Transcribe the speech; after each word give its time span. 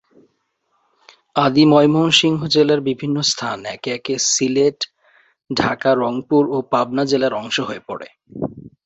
আদি 1.35 1.63
ময়মনসিংহ 1.65 2.39
জেলার 2.47 2.81
বিভিন্ন 2.81 3.17
স্থান 3.23 3.57
একে 3.65 3.89
একে 3.93 4.15
সিলেট, 4.27 4.79
ঢাকা, 5.49 5.91
রংপুর 5.95 6.43
ও 6.49 6.57
পাবনা 6.71 7.03
জেলার 7.05 7.33
অংশ 7.33 7.57
হয়ে 7.59 7.81
পড়ে। 7.87 8.07